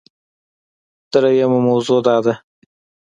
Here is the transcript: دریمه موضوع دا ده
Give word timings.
دریمه 1.11 1.59
موضوع 1.67 1.99
دا 2.07 2.17
ده 2.25 2.33